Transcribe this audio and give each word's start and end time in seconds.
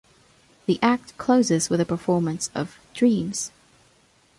The 0.65 0.79
act 0.81 1.15
closes 1.19 1.69
with 1.69 1.79
a 1.79 1.85
performance 1.85 2.49
of 2.55 2.79
"Dreams". 2.95 3.51